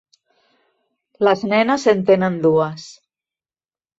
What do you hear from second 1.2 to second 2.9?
Les nenes en tenen dues.